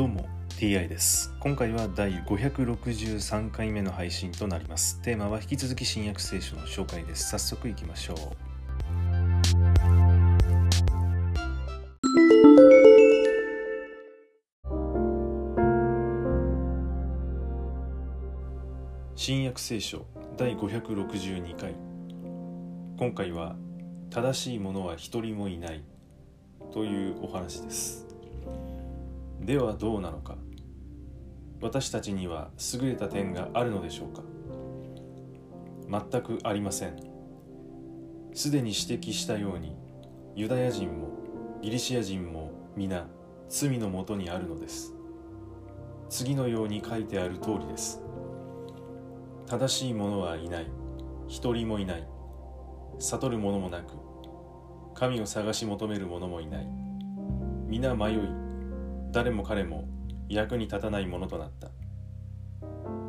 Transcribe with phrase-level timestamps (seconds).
[0.00, 0.26] どうも
[0.58, 1.30] TI です。
[1.40, 4.98] 今回は第563回目の配信となります。
[5.02, 7.28] テーマは引き続き新約聖書の紹介です。
[7.28, 8.16] 早速いきましょう。
[19.14, 20.06] 新約聖書
[20.38, 21.74] 第562回。
[22.96, 23.54] 今回は
[24.08, 25.84] 正しい者は一人もいない。
[26.72, 28.06] というお話です。
[29.40, 30.36] ではどうなのか。
[31.60, 34.22] 私たちには優れた点があるのでしょうか。
[36.10, 36.96] 全くありません。
[38.32, 39.76] すでに指摘したように
[40.36, 41.08] ユダヤ人も
[41.62, 43.08] ギリシア人も皆
[43.48, 44.94] 罪のもとにあるのです。
[46.08, 48.02] 次のように書いてある通りです。
[49.46, 50.70] 正しい者はいない。
[51.28, 52.06] 一人もいない。
[52.98, 53.94] 悟る者もなく
[54.94, 56.68] 神を探し求める者もいない。
[57.66, 58.49] 皆迷い
[59.12, 59.88] 誰も彼も
[60.28, 61.68] 役に立たないものとなった。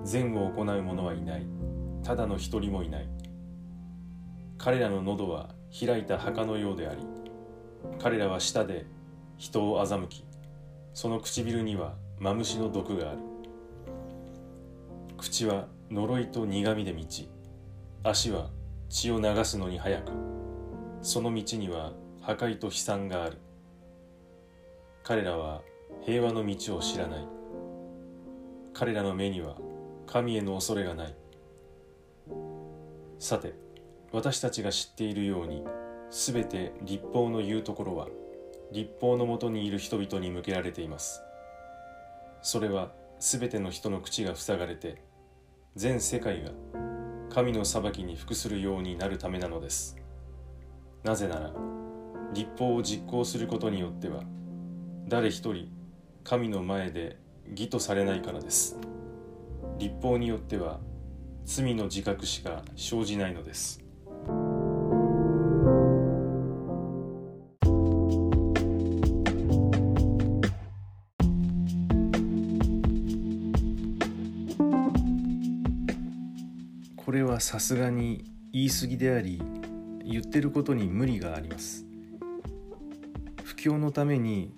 [0.03, 1.45] 善を行う者はいない。
[2.03, 3.09] ただの一人もいない。
[4.57, 7.03] 彼らの喉は開いた墓のようであり
[7.99, 8.85] 彼らは舌で
[9.37, 10.23] 人を欺き
[10.93, 13.19] その唇にはマムシの毒がある。
[15.17, 17.29] 口は呪いと苦みで満ち
[18.03, 18.49] 足は
[18.89, 20.11] 血を流すのに早く
[21.01, 23.37] その道には破壊と悲惨がある。
[25.03, 25.61] 彼らは
[26.05, 27.27] 平和の道を知らない。
[28.73, 29.57] 彼らの目には
[30.07, 31.15] 神への恐れがない。
[33.19, 33.53] さて
[34.11, 35.63] 私たちが知っているように
[36.09, 38.07] すべて立法の言うところは
[38.71, 41.21] 立法のもとにいる人々に向けられています。
[42.41, 45.03] それはすべての人の口が塞がれて
[45.75, 46.51] 全世界が
[47.29, 49.97] 神の裁きに服するようになるためなのです。
[51.03, 51.53] なぜなら
[52.33, 54.23] 立法を実行することによっては
[55.07, 55.71] 誰一人
[56.23, 57.17] 神の前で
[57.49, 58.77] 義とされないからです。
[59.77, 60.79] 立法によっては
[61.45, 63.81] 罪の自覚しか生じないのです。
[76.95, 78.23] これはさすがに
[78.53, 79.41] 言い過ぎであり
[80.05, 81.85] 言ってることに無理があります。
[83.43, 84.53] 布教のために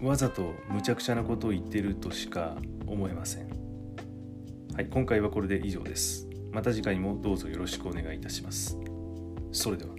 [0.00, 3.48] わざと無茶苦茶なことを言ってるとしか思えません。
[4.74, 6.28] はい今回はこれで以上です。
[6.52, 8.78] また次回もどうぞよろしくお願いいたします。
[9.50, 9.97] それでは。